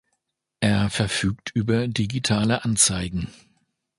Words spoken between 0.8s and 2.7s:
verfügt über digitale